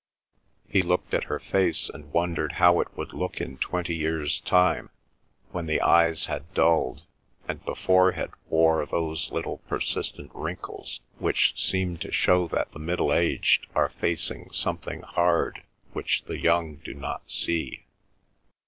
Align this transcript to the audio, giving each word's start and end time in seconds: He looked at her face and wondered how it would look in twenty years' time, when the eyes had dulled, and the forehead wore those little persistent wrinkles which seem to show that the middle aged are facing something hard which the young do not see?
He 0.67 0.81
looked 0.81 1.13
at 1.13 1.25
her 1.25 1.39
face 1.39 1.87
and 1.87 2.11
wondered 2.11 2.53
how 2.53 2.79
it 2.79 2.97
would 2.97 3.13
look 3.13 3.39
in 3.39 3.59
twenty 3.59 3.93
years' 3.95 4.39
time, 4.39 4.89
when 5.51 5.67
the 5.67 5.79
eyes 5.79 6.25
had 6.25 6.51
dulled, 6.55 7.03
and 7.47 7.61
the 7.65 7.75
forehead 7.75 8.31
wore 8.47 8.83
those 8.87 9.29
little 9.31 9.59
persistent 9.69 10.31
wrinkles 10.33 11.01
which 11.19 11.53
seem 11.55 11.97
to 11.97 12.11
show 12.11 12.47
that 12.47 12.71
the 12.71 12.79
middle 12.79 13.13
aged 13.13 13.67
are 13.75 13.89
facing 13.89 14.49
something 14.49 15.03
hard 15.03 15.61
which 15.93 16.23
the 16.23 16.39
young 16.39 16.77
do 16.77 16.95
not 16.95 17.29
see? 17.29 17.85